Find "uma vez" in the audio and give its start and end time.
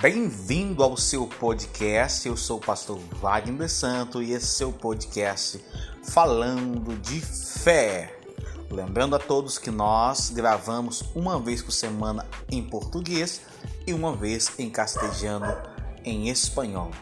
11.14-11.62, 13.92-14.50